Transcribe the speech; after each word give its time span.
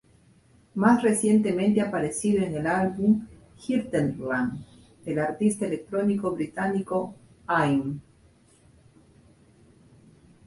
Más 0.73 1.03
recientemente 1.03 1.79
ha 1.79 1.89
aparecido 1.89 2.43
en 2.43 2.55
el 2.55 2.65
álbum 2.65 3.23
"Hinterland" 3.67 4.65
del 5.05 5.19
artista 5.19 5.67
electrónico 5.67 6.31
británico 6.31 7.13
Aim. 7.45 7.99